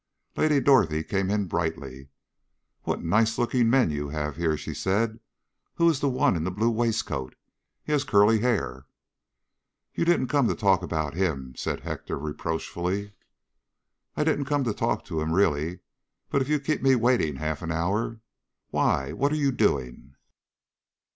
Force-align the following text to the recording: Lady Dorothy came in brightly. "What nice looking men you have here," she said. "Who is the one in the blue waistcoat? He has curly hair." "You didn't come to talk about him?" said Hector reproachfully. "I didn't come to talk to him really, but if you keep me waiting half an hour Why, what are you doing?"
Lady 0.35 0.59
Dorothy 0.59 1.03
came 1.03 1.29
in 1.29 1.45
brightly. 1.45 2.09
"What 2.85 3.03
nice 3.03 3.37
looking 3.37 3.69
men 3.69 3.91
you 3.91 4.09
have 4.09 4.35
here," 4.35 4.57
she 4.57 4.73
said. 4.73 5.19
"Who 5.75 5.87
is 5.91 5.99
the 5.99 6.09
one 6.09 6.35
in 6.35 6.43
the 6.43 6.49
blue 6.49 6.71
waistcoat? 6.71 7.35
He 7.83 7.91
has 7.91 8.03
curly 8.03 8.39
hair." 8.39 8.87
"You 9.93 10.03
didn't 10.03 10.29
come 10.29 10.47
to 10.47 10.55
talk 10.55 10.81
about 10.81 11.13
him?" 11.13 11.53
said 11.55 11.81
Hector 11.81 12.17
reproachfully. 12.17 13.13
"I 14.17 14.23
didn't 14.23 14.45
come 14.45 14.63
to 14.63 14.73
talk 14.73 15.05
to 15.05 15.21
him 15.21 15.33
really, 15.33 15.81
but 16.31 16.41
if 16.41 16.49
you 16.49 16.59
keep 16.59 16.81
me 16.81 16.95
waiting 16.95 17.35
half 17.35 17.61
an 17.61 17.71
hour 17.71 18.21
Why, 18.71 19.11
what 19.11 19.31
are 19.31 19.35
you 19.35 19.51
doing?" 19.51 20.15